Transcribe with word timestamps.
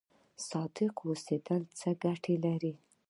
صادق 0.47 0.95
اوسیدل 1.07 1.61
څه 1.79 1.89
ګټه 2.03 2.33
لري؟ 2.45 2.73